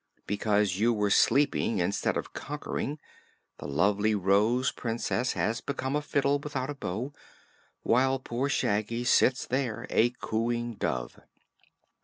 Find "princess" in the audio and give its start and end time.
4.71-5.33